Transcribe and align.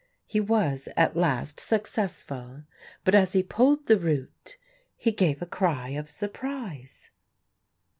He 0.25 0.39
was 0.39 0.89
at 0.97 1.15
last 1.15 1.59
successful, 1.59 2.63
but 3.03 3.13
as 3.13 3.33
he 3.33 3.43
pulled 3.43 3.85
the 3.85 3.99
root 3.99 4.57
he 4.97 5.11
gave 5.11 5.43
a 5.43 5.45
cry 5.45 5.89
of 5.89 6.09
surprise. 6.09 7.11